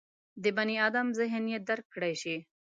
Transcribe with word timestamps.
د 0.43 0.45
بني 0.57 0.75
ادم 0.87 1.07
ذهن 1.19 1.43
یې 1.53 1.59
درک 1.67 1.85
کړای 1.93 2.13
شي. 2.21 2.35